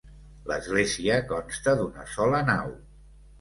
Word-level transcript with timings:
L'església 0.51 1.17
consta 1.33 1.75
d'una 1.83 2.07
sola 2.15 2.41
nau. 2.49 2.75